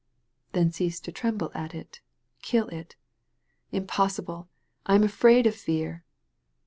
"Then 0.53 0.71
cease 0.71 0.99
to 1.01 1.11
tremble 1.11 1.51
at 1.53 1.75
it; 1.75 2.01
kill 2.41 2.69
it." 2.69 2.95
"Impossible. 3.71 4.49
I 4.83 4.95
am 4.95 5.03
afraid 5.03 5.45
of 5.45 5.53
fear." 5.53 6.03